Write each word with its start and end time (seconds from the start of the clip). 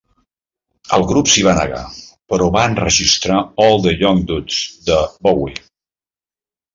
El 0.95 1.03
grup 1.09 1.27
s'hi 1.33 1.43
va 1.47 1.51
negar, 1.57 1.81
però 2.33 2.47
va 2.55 2.63
enregistrar 2.69 3.41
"All 3.65 3.77
the 3.83 3.93
Young 3.99 4.23
Dudes" 4.31 4.63
de 4.89 4.97
Bowie. 5.29 5.63